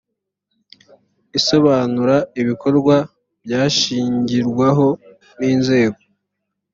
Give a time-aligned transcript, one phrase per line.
[1.37, 2.95] isobanura ibikorwa
[3.43, 4.87] byashingirwaho
[5.37, 5.99] n inzego